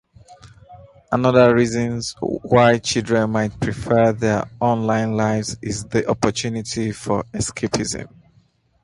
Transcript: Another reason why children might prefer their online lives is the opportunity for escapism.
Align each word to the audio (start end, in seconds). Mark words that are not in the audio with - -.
Another 1.11 1.53
reason 1.55 2.01
why 2.21 2.79
children 2.79 3.29
might 3.29 3.59
prefer 3.59 4.11
their 4.11 4.49
online 4.59 5.15
lives 5.15 5.57
is 5.61 5.83
the 5.83 6.09
opportunity 6.09 6.91
for 6.91 7.21
escapism. 7.33 8.09